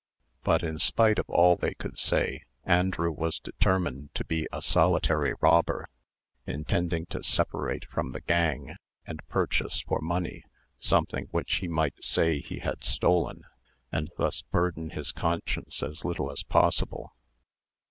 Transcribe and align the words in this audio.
But 0.43 0.63
in 0.63 0.79
spite 0.79 1.19
of 1.19 1.29
all 1.29 1.55
they 1.55 1.75
could 1.75 1.99
say, 1.99 2.41
Andrew 2.63 3.11
was 3.11 3.37
determined 3.39 4.11
to 4.15 4.25
be 4.25 4.47
a 4.51 4.59
solitary 4.63 5.35
robber; 5.41 5.87
intending 6.47 7.05
to 7.11 7.21
separate 7.21 7.85
from 7.85 8.11
the 8.11 8.21
gang, 8.21 8.77
and 9.05 9.19
purchase 9.27 9.81
for 9.83 10.01
money 10.01 10.43
something 10.79 11.25
which 11.29 11.57
he 11.57 11.67
might 11.67 12.03
say 12.03 12.39
he 12.39 12.57
had 12.61 12.83
stolen, 12.83 13.43
and 13.91 14.09
thus 14.17 14.41
burden 14.41 14.89
his 14.89 15.11
conscience 15.11 15.83
as 15.83 16.03
little 16.03 16.31
as 16.31 16.41
possible. 16.41 17.13